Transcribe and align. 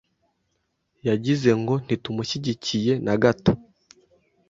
Yagize 1.07 1.47
mgo 1.59 1.75
ntitumushyigikiye 1.83 2.93
nagato. 3.05 3.51